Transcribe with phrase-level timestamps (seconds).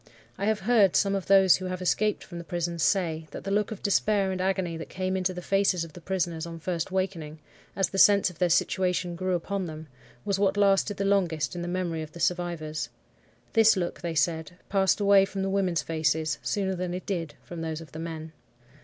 [0.35, 3.51] (I have heard some of those who have escaped from the prisons say, that the
[3.51, 6.89] look of despair and agony that came into the faces of the prisoners on first
[6.91, 7.37] wakening,
[7.75, 9.85] as the sense of their situation grew upon them,
[10.25, 12.89] was what lasted the longest in the memory of the survivors.
[13.53, 17.61] This look, they said, passed away from the women's faces sooner than it did from
[17.61, 18.31] those of the men.)